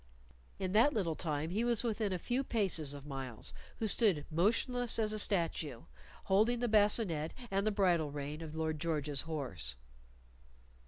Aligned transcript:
In 0.57 0.71
that 0.71 0.95
little 0.95 1.13
time 1.13 1.51
he 1.51 1.63
was 1.63 1.83
within 1.83 2.11
a 2.11 2.17
few 2.17 2.43
paces 2.43 2.95
of 2.95 3.05
Myles, 3.05 3.53
who 3.77 3.85
stood 3.87 4.25
motionless 4.31 4.97
as 4.97 5.13
a 5.13 5.19
statue, 5.19 5.83
holding 6.23 6.57
the 6.57 6.67
bascinet 6.67 7.35
and 7.51 7.67
the 7.67 7.71
bridle 7.71 8.09
rein 8.09 8.41
of 8.41 8.55
Lord 8.55 8.79
George's 8.79 9.21
horse. 9.21 9.75